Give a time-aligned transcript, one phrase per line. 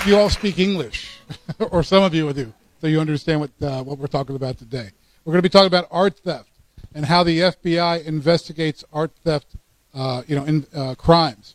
[0.00, 1.18] hope you all speak English,
[1.70, 4.88] or some of you do, so you understand what uh, what we're talking about today.
[5.24, 6.48] We're going to be talking about art theft
[6.94, 9.56] and how the FBI investigates art theft,
[9.92, 11.54] uh, you know, in uh, crimes,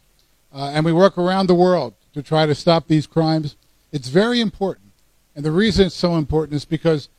[0.54, 3.56] uh, and we work around the world to try to stop these crimes.
[3.92, 4.92] It's very important,
[5.36, 7.09] and the reason it's so important is because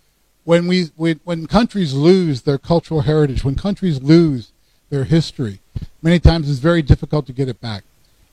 [0.45, 4.53] when we, we when countries lose their cultural heritage, when countries lose
[4.91, 5.59] their history,
[6.03, 7.83] many times it's very difficult to get it back.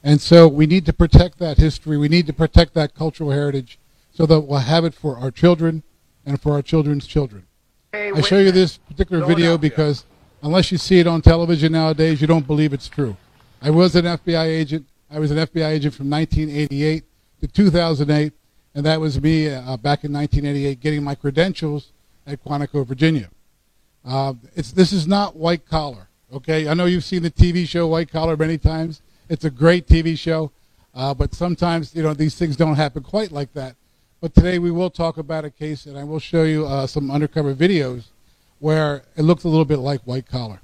[0.04, 1.98] And so we need to protect that history.
[1.98, 3.80] We need to protect that cultural heritage
[4.12, 5.84] so that we'll have it for our children
[6.26, 7.46] and for our children's children.
[7.94, 10.06] Hey, I show you this particular video because
[10.42, 13.16] unless you see it on television nowadays, you don't believe it's true.
[13.62, 14.86] I was an FBI agent.
[15.10, 17.04] I was an FBI agent from 1988
[17.42, 18.34] to 2008,
[18.76, 21.92] and that was me uh, back in 1988 getting my credentials
[22.28, 23.30] at Quantico, Virginia.
[24.04, 26.68] Uh, this is not white collar, okay?
[26.68, 29.02] I know you've seen the TV show White Collar many times.
[29.30, 30.52] It's a great TV show,
[30.94, 33.76] uh, but sometimes you know these things don't happen quite like that.
[34.20, 37.10] But today we will talk about a case, and I will show you uh, some
[37.10, 38.06] undercover videos
[38.60, 40.60] where it looks a little bit like white collar.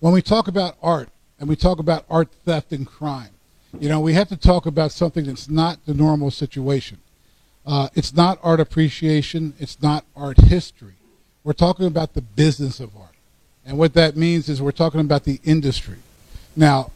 [0.00, 3.30] When we talk about art and we talk about art theft and crime,
[3.78, 6.98] you know we have to talk about something that's not the normal situation.
[7.66, 9.52] Uh, it's not art appreciation.
[9.58, 10.94] It's not art history.
[11.42, 13.14] We're talking about the business of art.
[13.64, 15.96] And what that means is we're talking about the industry.
[16.54, 16.92] Now,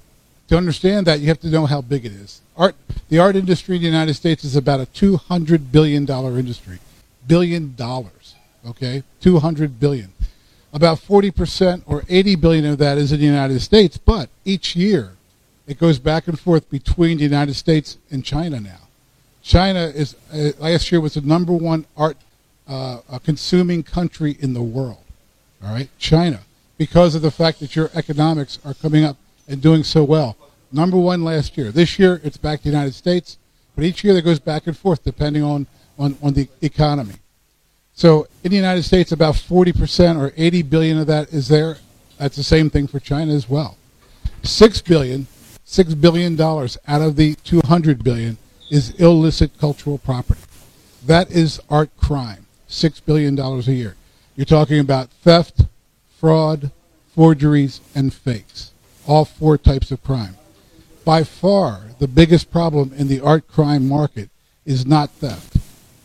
[0.50, 2.40] to understand that, you have to know how big it is.
[2.56, 2.74] Art,
[3.08, 6.80] the art industry in the United States is about a $200 billion industry.
[7.28, 8.34] Billion dollars,
[8.66, 9.04] okay?
[9.20, 10.12] 200 billion.
[10.72, 15.12] About 40% or 80 billion of that is in the United States, but each year
[15.68, 18.88] it goes back and forth between the United States and China now.
[19.44, 22.16] China is, uh, last year was the number one art
[22.66, 25.04] uh, consuming country in the world,
[25.62, 25.88] all right?
[26.00, 26.40] China,
[26.76, 29.16] because of the fact that your economics are coming up
[29.50, 30.36] and doing so well.
[30.72, 31.72] Number one last year.
[31.72, 33.38] This year, it's back to the United States,
[33.74, 35.66] but each year that goes back and forth depending on,
[35.98, 37.14] on, on the economy.
[37.92, 41.78] So in the United States, about 40% or 80 billion of that is there.
[42.18, 43.76] That's the same thing for China as well.
[44.42, 45.26] Six billion,
[45.64, 48.38] six billion dollars out of the 200 billion
[48.70, 50.40] is illicit cultural property.
[51.04, 52.46] That is art crime.
[52.68, 53.96] Six billion dollars a year.
[54.36, 55.62] You're talking about theft,
[56.18, 56.70] fraud,
[57.14, 58.70] forgeries, and fakes
[59.10, 60.36] all four types of crime.
[61.04, 64.30] By far, the biggest problem in the art crime market
[64.64, 65.56] is not theft.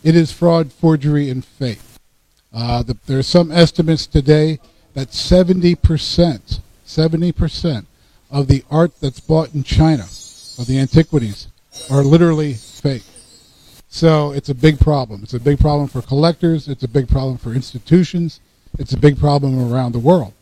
[0.04, 1.80] It is fraud, forgery, and fake.
[2.54, 4.60] Uh, the, there are some estimates today
[4.94, 7.86] that 70%, 70%
[8.32, 10.04] of the art that's bought in China,
[10.58, 11.48] of the antiquities,
[11.92, 13.04] are literally fake.
[13.90, 15.24] So it's a big problem.
[15.24, 16.68] It's a big problem for collectors.
[16.68, 18.40] It's a big problem for institutions.
[18.78, 20.34] It's a big problem around the world.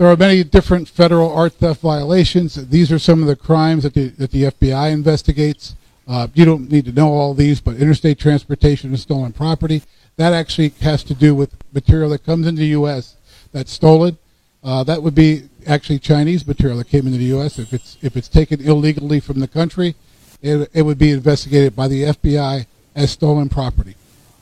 [0.00, 2.54] There are many different federal art theft violations.
[2.68, 5.76] These are some of the crimes that the, that the FBI investigates.
[6.08, 9.82] Uh, you don't need to know all these, but interstate transportation and stolen property,
[10.16, 13.16] that actually has to do with material that comes into the U.S.
[13.52, 14.16] that's stolen.
[14.64, 17.58] Uh, that would be actually Chinese material that came into the U.S.
[17.58, 19.96] If it's if it's taken illegally from the country,
[20.40, 23.96] it, it would be investigated by the FBI as stolen property.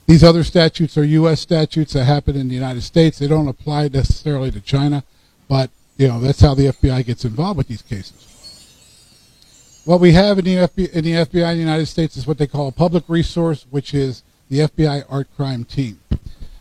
[0.06, 1.41] These other statutes are U.S.
[1.41, 3.18] statutes that happen in the United States.
[3.18, 5.02] They don't apply necessarily to China.
[5.48, 8.25] But, you know, that's how the FBI gets involved with these cases.
[9.84, 12.36] What we have in the, FBI, in the FBI in the United States is what
[12.36, 15.98] they call a public resource, which is the FBI art crime team.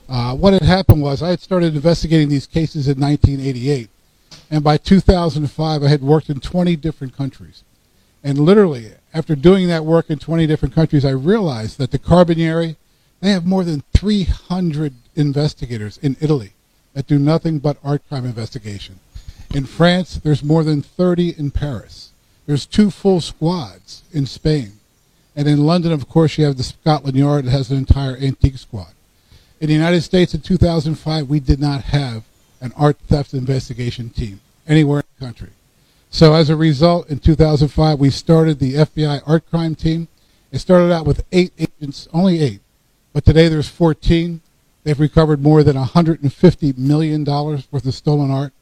[0.08, 3.90] Uh, what had happened was I had started investigating these cases in 1988.
[4.50, 7.64] And by 2005, I had worked in 20 different countries.
[8.24, 12.78] And literally, after doing that work in 20 different countries, I realized that the Carabinieri,
[13.20, 16.54] they have more than 300 investigators in Italy
[16.98, 19.00] that do nothing but art crime investigation.
[19.54, 22.10] In France, there's more than 30 in Paris.
[22.48, 24.72] There's two full squads in Spain.
[25.36, 28.58] And in London, of course, you have the Scotland Yard that has an entire antique
[28.58, 28.94] squad.
[29.62, 32.24] In the United States in 2005, we did not have
[32.62, 35.52] an art theft investigation team anywhere in the country.
[36.10, 40.08] So as a result, in 2005, we started the FBI art crime team.
[40.52, 42.62] It started out with eight agents, only eight,
[43.14, 44.42] but today there's 14.
[44.88, 48.54] They've recovered more than $150 million worth of stolen art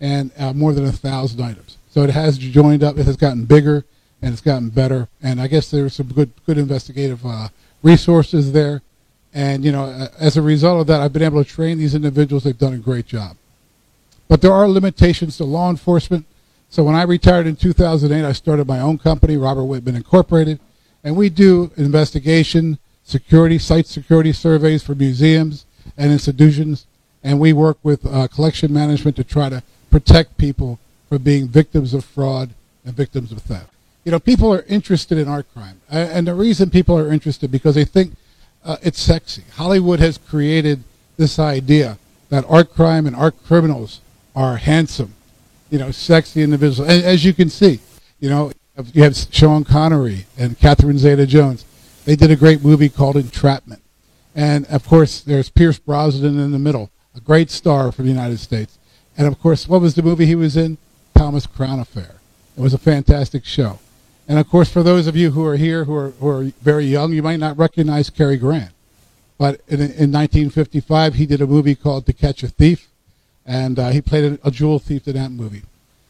[0.00, 1.76] and uh, more than a thousand items.
[1.90, 2.96] So it has joined up.
[2.96, 3.84] It has gotten bigger
[4.22, 5.10] and it's gotten better.
[5.22, 7.48] And I guess there's some good, good investigative uh,
[7.82, 8.80] resources there.
[9.34, 12.44] And you know, as a result of that, I've been able to train these individuals.
[12.44, 13.36] They've done a great job.
[14.28, 16.24] But there are limitations to law enforcement.
[16.70, 20.58] So when I retired in 2008, I started my own company, Robert Wittman Incorporated,
[21.04, 25.65] and we do investigation, security, site security surveys for museums
[25.96, 26.86] and institutions,
[27.22, 30.78] and we work with uh, collection management to try to protect people
[31.08, 32.50] from being victims of fraud
[32.84, 33.70] and victims of theft.
[34.04, 37.74] you know, people are interested in art crime, and the reason people are interested because
[37.74, 38.14] they think
[38.64, 39.42] uh, it's sexy.
[39.54, 40.84] Hollywood has created
[41.16, 41.98] this idea
[42.28, 44.00] that art crime and art criminals
[44.36, 45.14] are handsome,
[45.70, 46.88] you know, sexy individuals.
[46.88, 47.80] As you can see,
[48.20, 48.52] you know,
[48.92, 51.64] you have Sean Connery and Catherine Zeta-Jones.
[52.04, 53.82] They did a great movie called Entrapment.
[54.36, 58.38] And of course, there's Pierce Brosnan in the middle, a great star for the United
[58.38, 58.78] States.
[59.16, 60.76] And of course, what was the movie he was in?
[61.16, 62.16] Thomas Crown Affair.
[62.56, 63.78] It was a fantastic show.
[64.28, 66.84] And of course, for those of you who are here who are, who are very
[66.84, 68.72] young, you might not recognize Cary Grant.
[69.38, 72.88] But in, in 1955, he did a movie called To Catch a Thief,
[73.46, 75.62] and uh, he played a, a jewel thief in that movie.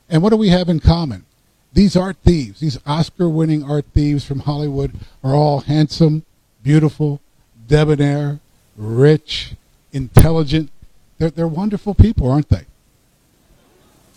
[0.09, 1.25] And what do we have in common?
[1.73, 6.25] These art thieves, these Oscar winning art thieves from Hollywood, are all handsome,
[6.63, 7.21] beautiful,
[7.67, 8.41] debonair,
[8.77, 9.55] rich,
[9.93, 10.71] intelligent.
[11.19, 12.67] They're, they're wonderful people, aren't they?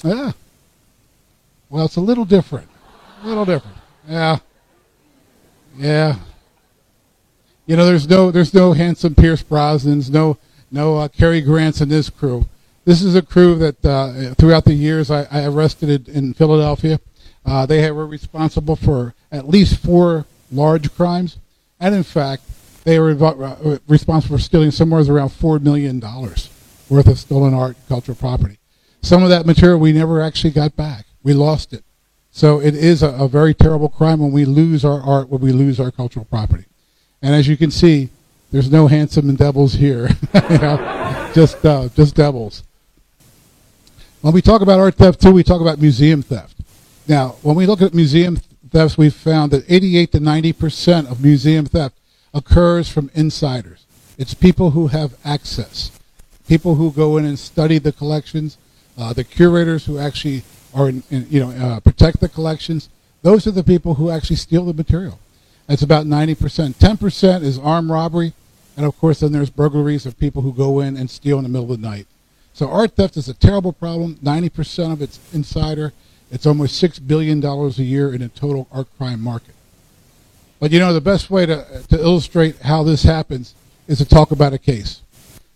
[0.04, 0.32] Yeah.
[1.70, 2.68] Well, it's a little different.
[3.24, 3.78] A little different.
[4.08, 4.40] Yeah.
[5.78, 6.16] Yeah.
[7.66, 10.38] You know, there's no there's no handsome Pierce Brosnans, no
[10.72, 12.48] no uh, Cary Grants in this crew.
[12.86, 17.00] This is a crew that uh, throughout the years I, I arrested in Philadelphia.
[17.46, 21.38] Uh, they were responsible for at least four large crimes,
[21.80, 22.44] and in fact,
[22.90, 26.50] they were uh, responsible for stealing somewhere around four million dollars
[26.90, 28.58] worth of stolen art and cultural property.
[29.04, 31.06] Some of that material we never actually got back.
[31.22, 31.84] We lost it.
[32.32, 35.52] So it is a, a very terrible crime when we lose our art, when we
[35.52, 36.66] lose our cultural property.
[37.22, 38.10] And as you can see,
[38.52, 40.10] there's no handsome devils here,
[40.50, 42.64] you know, just uh, just devils.
[44.22, 46.56] When we talk about art theft too, we talk about museum theft.
[47.08, 48.38] Now, when we look at museum
[48.72, 51.99] thefts, we've found that 88 to 90 percent of museum theft
[52.34, 53.86] occurs from insiders.
[54.18, 55.92] It's people who have access,
[56.48, 58.58] people who go in and study the collections,
[58.98, 60.44] uh, the curators who actually
[60.74, 62.90] are, in, in, you know, uh, protect the collections.
[63.22, 65.20] Those are the people who actually steal the material.
[65.68, 66.76] That's about 90%.
[66.76, 68.34] 10% is armed robbery.
[68.76, 71.50] And of course, then there's burglaries of people who go in and steal in the
[71.50, 72.08] middle of the night.
[72.54, 74.16] So art theft is a terrible problem.
[74.24, 75.94] 90% of it's insider.
[76.32, 79.56] It's almost $6 billion a year in a total art crime market.
[80.60, 83.56] But you know, the best way to, to illustrate how this happens
[83.88, 85.02] is to talk about a case.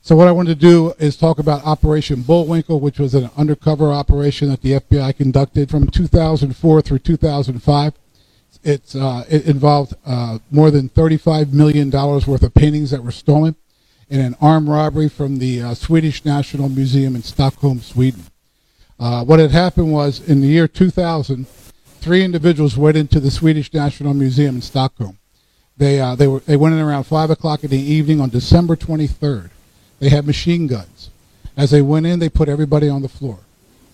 [0.02, 3.92] So what I want to do is talk about Operation Bullwinkle, which was an undercover
[3.92, 7.94] operation that the FBI conducted from 2004 through 2005
[8.64, 13.56] it's uh, it involved uh, more than $35 million worth of paintings that were stolen
[14.10, 18.24] in an armed robbery from the uh, Swedish National Museum in Stockholm, Sweden.
[19.00, 21.46] Uh, what had happened was in the year 2000,
[22.04, 25.18] three individuals went into the Swedish National Museum in Stockholm.
[25.78, 28.76] They, uh, they, were, they went in around 5 o'clock in the evening on December
[28.76, 29.50] 23rd.
[30.00, 31.10] They had machine guns.
[31.56, 33.40] As they went in, they put everybody on the floor.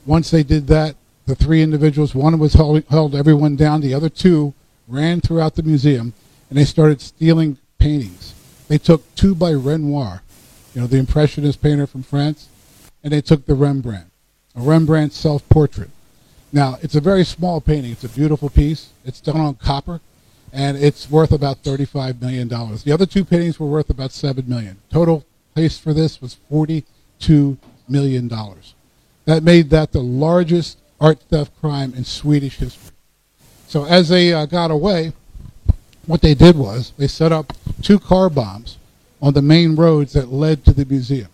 [0.07, 0.95] Once they did that,
[1.27, 4.55] the three individuals, one was held, held everyone down, the other two
[4.87, 6.13] ran throughout the museum,
[6.49, 8.33] and they started stealing paintings.
[8.69, 10.23] They took two by Renoir,
[10.73, 12.49] you know, the Impressionist painter from France,
[13.03, 14.07] and they took the Rembrandt,
[14.55, 15.91] a Rembrandt self-portrait.
[16.51, 17.91] Now, it's a very small painting.
[17.91, 18.89] It's a beautiful piece.
[19.05, 20.01] It's done on copper,
[20.51, 22.47] and it's worth about $35 million.
[22.47, 24.77] The other two paintings were worth about 7 million.
[24.91, 28.27] Total price for this was $42 million.
[29.25, 32.95] That made that the largest art theft crime in Swedish history.
[33.67, 35.13] So as they uh, got away,
[36.07, 37.53] what they did was they set up
[37.83, 38.77] two car bombs
[39.21, 41.27] on the main roads that led to the museum.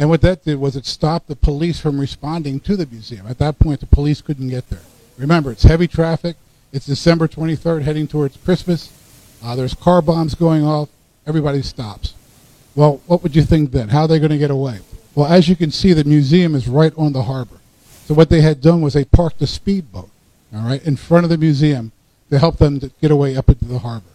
[0.00, 3.26] And what that did was it stopped the police from responding to the museum.
[3.26, 4.80] At that point, the police couldn't get there.
[5.18, 6.36] Remember, it's heavy traffic.
[6.72, 8.90] It's December 23rd, heading towards Christmas.
[9.44, 10.88] Uh, there's car bombs going off.
[11.26, 12.14] Everybody stops.
[12.74, 13.90] Well, what would you think then?
[13.90, 14.78] How are they going to get away?
[15.14, 17.58] Well, as you can see, the museum is right on the harbor.
[18.06, 20.08] So what they had done was they parked a speedboat
[20.54, 21.92] all right, in front of the museum
[22.30, 24.06] to help them to get away up into the harbor.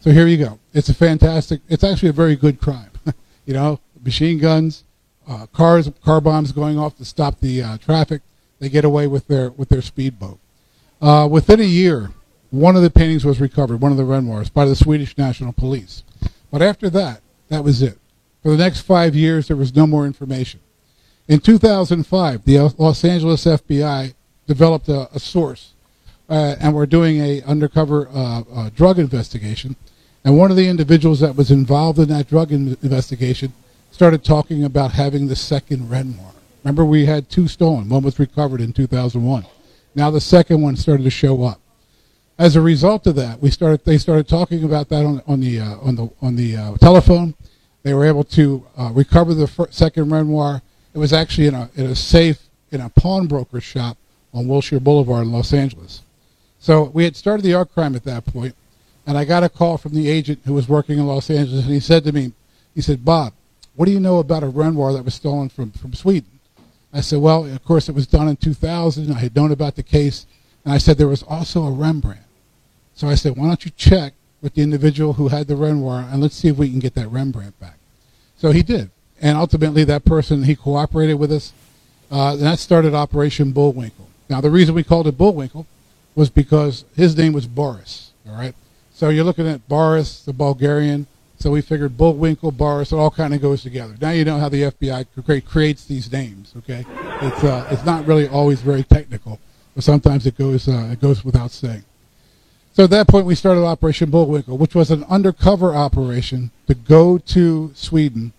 [0.00, 0.58] So here you go.
[0.72, 2.92] It's a fantastic, it's actually a very good crime.
[3.44, 4.84] you know, machine guns,
[5.28, 8.22] uh, cars, car bombs going off to stop the uh, traffic.
[8.58, 10.38] They get away with their, with their speedboat.
[11.00, 12.10] Uh, within a year,
[12.50, 16.02] one of the paintings was recovered, one of the Renoirs, by the Swedish National Police.
[16.50, 17.98] But after that, that was it.
[18.42, 20.60] For the next five years, there was no more information.
[21.28, 24.14] In 2005, the Los Angeles FBI
[24.46, 25.74] developed a, a source,
[26.30, 29.76] uh, and we're doing a undercover uh, uh, drug investigation.
[30.24, 33.52] And one of the individuals that was involved in that drug in investigation
[33.98, 36.30] started talking about having the second Renoir.
[36.62, 37.88] Remember, we had two stolen.
[37.88, 39.44] One was recovered in 2001.
[39.96, 41.60] Now the second one started to show up.
[42.38, 43.84] As a result of that, we started.
[43.84, 47.34] They started talking about that on, on the uh, on the on the uh, telephone.
[47.82, 50.62] They were able to uh, recover the second Renoir.
[50.94, 52.38] It was actually in a in a safe
[52.70, 53.96] in a pawnbroker shop
[54.32, 56.02] on Wilshire Boulevard in Los Angeles.
[56.60, 58.54] So we had started the art crime at that point,
[59.08, 61.74] and I got a call from the agent who was working in Los Angeles, and
[61.74, 62.30] he said to me,
[62.76, 63.32] he said, Bob,
[63.78, 66.40] what do you know about a Renoir that was stolen from, from Sweden?
[66.92, 69.12] I said, well, of course, it was done in 2000.
[69.12, 70.26] I had known about the case,
[70.64, 72.24] and I said there was also a Rembrandt.
[72.96, 76.20] So I said, why don't you check with the individual who had the Renoir, and
[76.20, 77.76] let's see if we can get that Rembrandt back.
[78.36, 81.52] So he did, and ultimately that person he cooperated with us,
[82.10, 84.08] uh, and that started Operation Bullwinkle.
[84.28, 85.68] Now the reason we called it Bullwinkle
[86.16, 88.10] was because his name was Boris.
[88.28, 88.56] All right,
[88.92, 91.06] so you're looking at Boris, the Bulgarian.
[91.38, 93.94] So we figured Bullwinkle, Boris, it all kind of goes together.
[94.00, 96.52] Now you know how the FBI creates these names.
[96.58, 96.84] Okay,
[97.22, 99.38] it's uh, it's not really always very technical,
[99.74, 101.84] but sometimes it goes uh, it goes without saying.
[102.72, 107.18] So at that point, we started Operation Bullwinkle, which was an undercover operation to go
[107.18, 108.32] to Sweden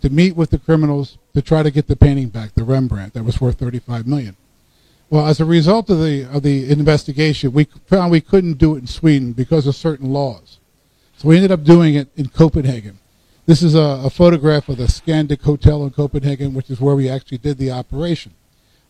[0.00, 3.24] to meet with the criminals to try to get the painting back, the Rembrandt that
[3.24, 4.36] was worth 35 million.
[5.10, 8.78] Well, as a result of the of the investigation, we found we couldn't do it
[8.78, 10.58] in Sweden because of certain laws.
[11.16, 12.98] So we ended up doing it in Copenhagen.
[13.46, 17.08] This is a, a photograph of the Scandic Hotel in Copenhagen, which is where we
[17.08, 18.32] actually did the operation.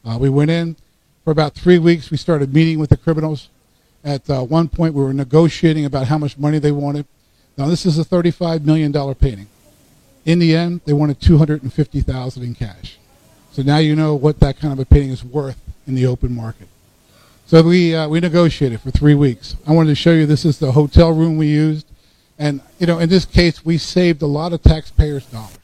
[0.04, 0.76] Uh, we went in
[1.24, 2.10] for about three weeks.
[2.10, 3.48] We started meeting with the criminals.
[4.04, 7.06] At uh, one point, we were negotiating about how much money they wanted.
[7.56, 9.48] Now, this is a $35 million painting.
[10.24, 12.98] In the end, they wanted 250000 in cash.
[13.52, 16.34] So now you know what that kind of a painting is worth in the open
[16.34, 16.68] market.
[17.46, 19.56] So we, uh, we negotiated for three weeks.
[19.66, 21.86] I wanted to show you this is the hotel room we used.
[22.38, 25.58] And, you know, in this case, we saved a lot of taxpayers' dollars.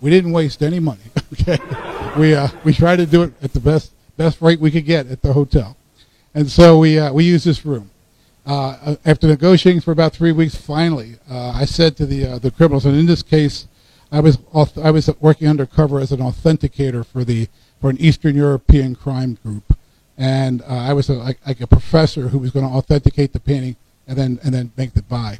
[0.00, 1.00] We didn't waste any money.
[1.32, 1.58] Okay,
[2.16, 5.08] we uh, we tried to do it at the best best rate we could get
[5.08, 5.76] at the hotel.
[6.34, 7.90] And so we, uh, we used this room.
[8.44, 12.50] Uh, after negotiating for about three weeks, finally, uh, I said to the, uh, the
[12.50, 13.66] criminals, and in this case,
[14.12, 14.38] I was,
[14.82, 17.48] I was working undercover as an authenticator for, the,
[17.80, 19.76] for an Eastern European crime group.
[20.16, 23.40] And uh, I was a, like, like a professor who was going to authenticate the
[23.40, 25.38] painting and then, and then make the buy.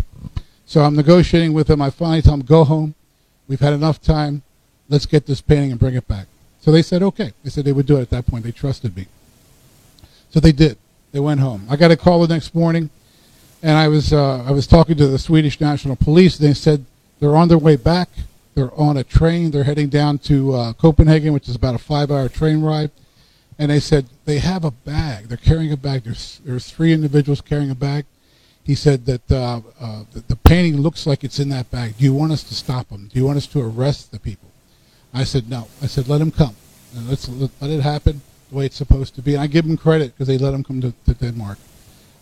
[0.67, 1.81] So I'm negotiating with them.
[1.81, 2.95] I finally tell them, go home.
[3.49, 4.43] We've had enough time.
[4.89, 6.27] Let's get this painting and bring it back.
[6.61, 7.33] So they said, okay.
[7.45, 8.45] They said they would do it at that point.
[8.45, 9.07] They trusted me.
[10.31, 10.77] So they did.
[11.13, 11.67] They went home.
[11.71, 12.91] I got a call the next morning,
[13.63, 16.37] and I was uh, I was talking to the Swedish National Police.
[16.37, 16.85] They said
[17.21, 18.11] they're on their way back.
[18.55, 19.51] They're on a train.
[19.51, 22.91] They're heading down to uh, Copenhagen, which is about a five-hour train ride.
[23.59, 25.29] And they said they have a bag.
[25.29, 26.05] They're carrying a bag.
[26.05, 28.05] There's there's three individuals carrying a bag.
[28.67, 31.97] He said that uh, uh the, the painting looks like it's in that bag.
[31.99, 33.09] Do you want us to stop them?
[33.13, 34.51] Do you want us to arrest the people?
[35.15, 35.69] I said no.
[35.81, 36.57] I said let them come.
[37.09, 39.35] Let's let, let it happen the way it's supposed to be.
[39.35, 41.59] And I give them credit because they let them come to, to Denmark.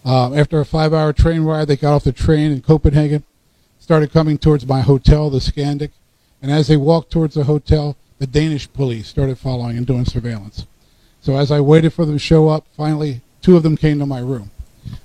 [0.04, 3.22] Uh, after a five-hour train ride, they got off the train in Copenhagen,
[3.80, 5.92] started coming towards my hotel, the Scandic,
[6.42, 10.66] and as they walked towards the hotel, the Danish police started following and doing surveillance.
[11.22, 14.04] So as I waited for them to show up, finally, two of them came to
[14.04, 14.50] my room.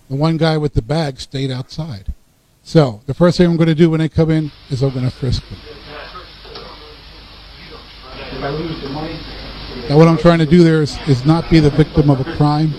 [0.10, 2.14] The one guy with the bag stayed outside.
[2.64, 5.06] So the first thing I'm going to do when they come in is I'm going
[5.06, 5.60] to frisk them.
[9.90, 12.36] Now, what I'm trying to do there is, is not be the victim of a
[12.36, 12.74] crime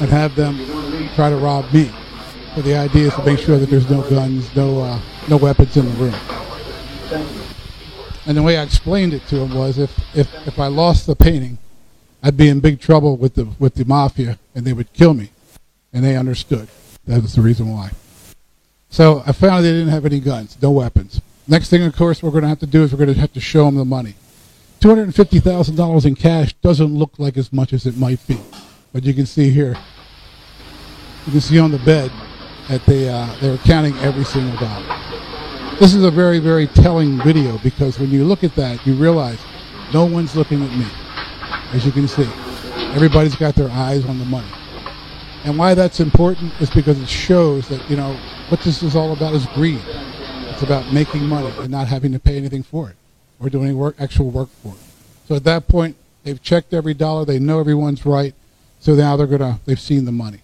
[0.00, 0.56] and have them
[1.14, 1.90] try to rob me.
[2.54, 4.98] So the idea is to make sure that there's no guns, no uh,
[5.28, 6.14] no weapons in the room.
[8.26, 11.14] And the way I explained it to him was, if, if, if I lost the
[11.14, 11.58] painting,
[12.22, 15.30] I'd be in big trouble with the with the mafia, and they would kill me.
[15.92, 16.68] And they understood.
[17.06, 17.92] That was the reason why.
[18.90, 21.20] So I found they didn't have any guns, no weapons.
[21.48, 23.32] Next thing, of course, we're going to have to do is we're going to have
[23.34, 24.14] to show them the money.
[24.80, 28.38] $250,000 in cash doesn't look like as much as it might be.
[28.92, 29.76] But you can see here,
[31.26, 32.10] you can see on the bed
[32.68, 34.86] that they, uh, they're counting every single dollar.
[35.78, 39.38] This is a very, very telling video because when you look at that, you realize
[39.92, 40.86] no one's looking at me.
[41.72, 42.28] As you can see,
[42.94, 44.48] everybody's got their eyes on the money.
[45.46, 49.12] And why that's important is because it shows that, you know, what this is all
[49.12, 49.80] about is greed.
[49.86, 52.96] It's about making money and not having to pay anything for it
[53.38, 54.80] or doing work, actual work for it.
[55.28, 57.24] So at that point, they've checked every dollar.
[57.24, 58.34] They know everyone's right.
[58.80, 59.60] So now they're gonna.
[59.66, 60.40] They've seen the money.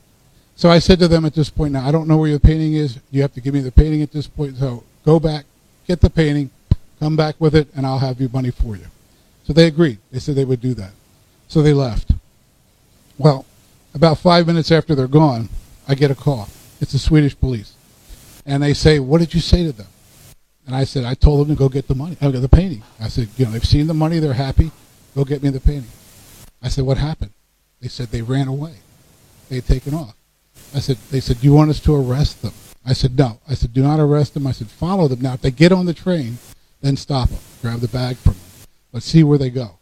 [0.55, 2.75] So I said to them at this point, now I don't know where your painting
[2.75, 3.01] is.
[3.11, 4.57] You have to give me the painting at this point.
[4.57, 5.47] So go back,
[5.89, 6.51] get the painting,
[7.01, 8.87] come back with it, and I'll have your money for you.
[9.45, 9.99] So they agreed.
[10.13, 10.93] They said they would do that.
[11.49, 12.13] So they left.
[13.19, 13.45] Well,
[13.95, 15.49] about five minutes after they're gone,
[15.87, 16.49] I get a call.
[16.81, 17.75] It's the Swedish police.
[18.45, 19.87] And they say, What did you say to them?
[20.67, 22.83] And I said, I told them to go get the money, get the painting.
[23.01, 24.71] I said, you know, they've seen the money, they're happy.
[25.15, 25.91] Go get me the painting.
[26.63, 27.33] I said, what happened?
[27.81, 28.75] They said they ran away.
[29.49, 30.15] They had taken off.
[30.75, 32.53] I said, they said, do you want us to arrest them?
[32.87, 33.41] I said, no.
[33.49, 34.47] I said, do not arrest them.
[34.47, 35.21] I said, follow them.
[35.21, 36.39] Now, if they get on the train,
[36.81, 37.41] then stop them.
[37.61, 38.43] Grab the bag from them.
[38.93, 39.79] Let's see where they go.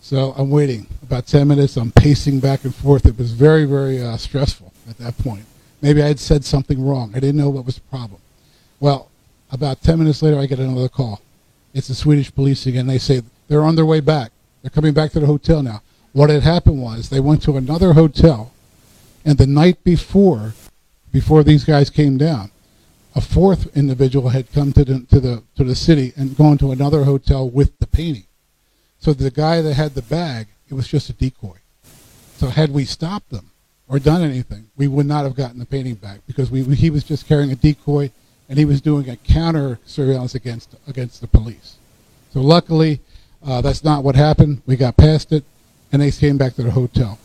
[0.00, 1.76] So I'm waiting about 10 minutes.
[1.76, 3.06] I'm pacing back and forth.
[3.06, 5.44] It was very, very uh, stressful at that point.
[5.82, 7.12] Maybe I had said something wrong.
[7.14, 8.20] I didn't know what was the problem.
[8.80, 9.10] Well,
[9.50, 11.20] about 10 minutes later, I get another call.
[11.74, 12.86] It's the Swedish police again.
[12.86, 14.32] They say they're on their way back.
[14.62, 15.82] They're coming back to the hotel now.
[16.12, 18.52] What had happened was they went to another hotel,
[19.24, 20.54] and the night before,
[21.12, 22.50] before these guys came down,
[23.14, 26.70] a fourth individual had come to the to the to the city and gone to
[26.72, 28.24] another hotel with the painting.
[29.00, 31.56] So the guy that had the bag, it was just a decoy.
[32.36, 33.50] So had we stopped them
[33.88, 37.04] or done anything, we would not have gotten the painting back because we, he was
[37.04, 38.10] just carrying a decoy
[38.48, 41.76] and he was doing a counter surveillance against against the police.
[42.32, 43.00] So luckily,
[43.44, 44.62] uh, that's not what happened.
[44.66, 45.44] We got past it,
[45.92, 47.18] and they came back to the hotel.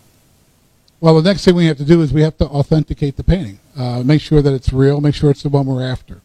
[1.00, 3.60] Well, the next thing we have to do is we have to authenticate the painting,
[3.78, 6.22] uh, make sure that it's real, make sure it's the one we're after.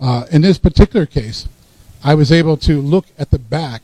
[0.00, 1.48] Uh, in this particular case,
[2.04, 3.82] I was able to look at the back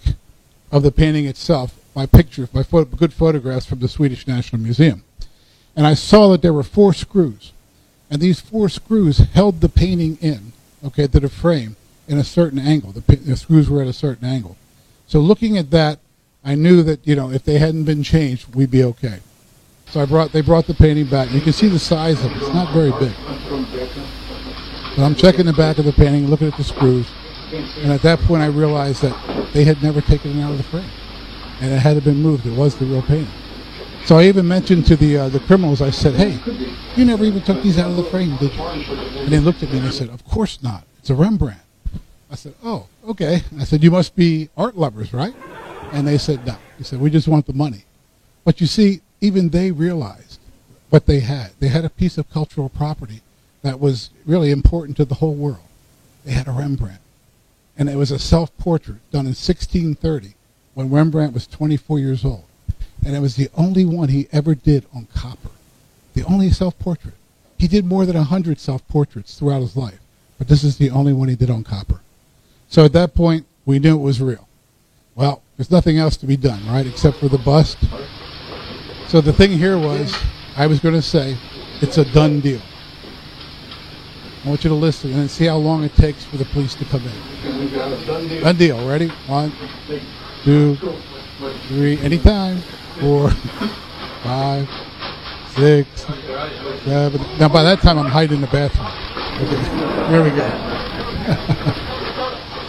[0.71, 5.05] of the painting itself by pictures, by pho- good photographs from the Swedish National Museum.
[5.75, 7.53] And I saw that there were four screws.
[8.11, 10.53] And these four screws held the painting in,
[10.85, 12.93] okay, to the frame in a certain angle.
[12.93, 14.57] The, the screws were at a certain angle.
[15.07, 15.99] So looking at that,
[16.45, 19.21] I knew that, you know, if they hadn't been changed, we'd be okay.
[19.91, 21.31] So I brought, they brought the painting back.
[21.33, 22.37] You can see the size of it.
[22.39, 23.15] It's not very big.
[24.97, 27.07] But I'm checking the back of the painting, looking at the screws.
[27.53, 30.65] And at that point, I realized that they had never taken it out of the
[30.65, 30.91] frame,
[31.61, 32.45] and it had been moved.
[32.47, 33.33] It was the real painting.
[34.05, 35.81] So I even mentioned to the uh, the criminals.
[35.81, 36.39] I said, "Hey,
[36.97, 39.71] you never even took these out of the frame, did you?" And they looked at
[39.71, 40.85] me and they said, "Of course not.
[40.99, 41.61] It's a Rembrandt."
[42.31, 45.35] I said, "Oh, okay." I said, "You must be art lovers, right?"
[45.93, 47.85] And they said, "No." They said, "We just want the money."
[48.45, 50.39] But you see, even they realized
[50.91, 51.53] what they had.
[51.61, 53.23] They had a piece of cultural property
[53.63, 55.67] that was really important to the whole world.
[56.25, 57.01] They had a Rembrandt
[57.79, 60.35] and it was a self-portrait done in 1630
[60.75, 62.45] when Rembrandt was 24 years old.
[63.07, 65.51] And it was the only one he ever did on copper.
[66.15, 67.15] The only self-portrait.
[67.57, 70.01] He did more than 100 self-portraits throughout his life,
[70.37, 72.01] but this is the only one he did on copper.
[72.69, 74.49] So at that point, we knew it was real.
[75.15, 77.79] Well, there's nothing else to be done, right, except for the bust.
[79.09, 80.15] So the thing here was,
[80.57, 81.37] I was going to say,
[81.81, 82.61] it's a done deal.
[84.45, 86.85] I want you to listen and see how long it takes for the police to
[86.85, 88.41] come in.
[88.41, 88.89] Done deal.
[88.89, 89.09] Ready?
[89.27, 89.53] One,
[90.45, 90.77] two,
[91.69, 91.99] three.
[91.99, 92.63] Anytime.
[93.01, 93.31] Four,
[94.25, 94.69] five,
[95.55, 95.89] six,
[96.85, 97.21] seven.
[97.39, 98.89] Now, by that time, I'm hiding in the bathroom.
[99.41, 100.23] Okay.
[100.23, 100.49] We go.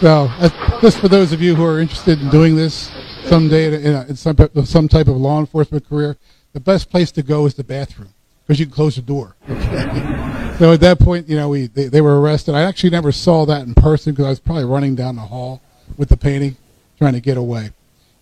[0.00, 2.92] so, just for those of you who are interested in doing this
[3.24, 6.16] someday in, a, in some, some type of law enforcement career,
[6.52, 8.10] the best place to go is the bathroom
[8.46, 9.34] because you can close the door.
[9.48, 10.26] Okay.
[10.60, 12.54] so at that point, you know, we they, they were arrested.
[12.54, 15.62] I actually never saw that in person because I was probably running down the hall
[15.96, 16.58] with the painting,
[16.98, 17.70] trying to get away.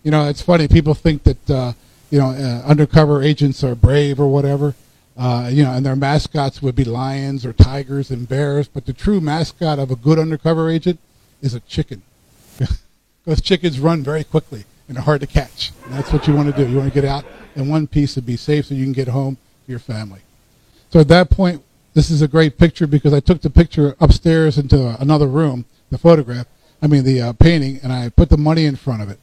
[0.03, 0.69] You know, it's funny.
[0.69, 1.73] People think that uh,
[2.09, 4.73] you know uh, undercover agents are brave or whatever.
[5.17, 8.69] Uh, you know, and their mascots would be lions or tigers and bears.
[8.69, 10.97] But the true mascot of a good undercover agent
[11.41, 12.03] is a chicken.
[13.25, 15.73] because chickens run very quickly and are hard to catch.
[15.83, 16.71] And that's what you want to do.
[16.71, 17.25] You want to get out
[17.57, 20.21] in one piece and be safe so you can get home to your family.
[20.89, 24.57] So at that point, this is a great picture because I took the picture upstairs
[24.57, 26.47] into another room, the photograph,
[26.81, 29.19] I mean the uh, painting, and I put the money in front of it.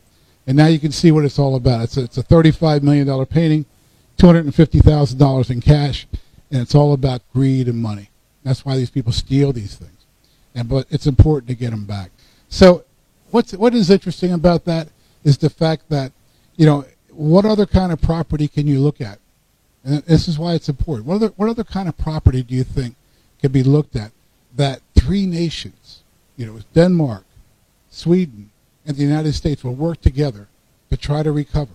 [0.46, 1.82] And now you can see what it's all about.
[1.82, 3.66] It's a, it's a $35 million painting,
[4.18, 6.06] $250,000 in cash,
[6.50, 8.10] and it's all about greed and money.
[8.44, 10.06] That's why these people steal these things.
[10.54, 12.10] And but it's important to get them back.
[12.48, 12.84] So
[13.30, 14.88] what's what is interesting about that
[15.24, 16.12] is the fact that
[16.56, 19.18] you know what other kind of property can you look at?
[19.86, 21.06] And this is why it's important.
[21.06, 22.96] What other what other kind of property do you think
[23.40, 24.10] can be looked at
[24.56, 26.02] that three nations,
[26.36, 27.24] you know, Denmark,
[27.88, 28.50] Sweden,
[28.84, 30.48] and the United States will work together
[30.90, 31.72] to try to recover?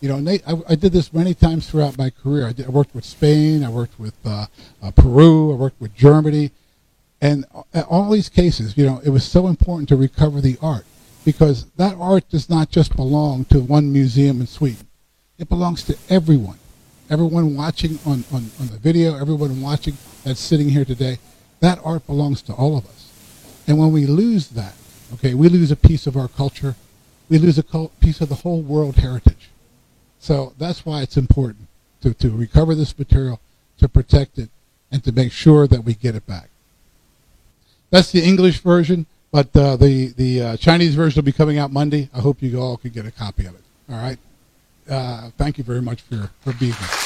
[0.00, 2.48] You know, they, I, I did this many times throughout my career.
[2.48, 4.46] I, did, I worked with Spain, I worked with uh,
[4.82, 6.50] uh, Peru, I worked with Germany,
[7.20, 7.44] and
[7.88, 10.84] all these cases, you know, it was so important to recover the art
[11.24, 14.86] because that art does not just belong to one museum in Sweden.
[15.38, 16.58] It belongs to everyone.
[17.08, 21.18] Everyone watching on, on, on the video, everyone watching that's sitting here today,
[21.60, 23.12] that art belongs to all of us.
[23.66, 24.74] And when we lose that,
[25.14, 26.74] okay, we lose a piece of our culture,
[27.28, 29.50] we lose a piece of the whole world heritage.
[30.18, 31.68] So that's why it's important
[32.02, 33.40] to, to recover this material,
[33.78, 34.50] to protect it,
[34.90, 36.48] and to make sure that we get it back.
[37.90, 41.72] That's the English version, but uh, the the uh, Chinese version will be coming out
[41.72, 42.08] Monday.
[42.12, 43.62] I hope you all can get a copy of it.
[43.88, 44.18] All right.
[44.88, 47.05] Uh, thank you very much for for being here.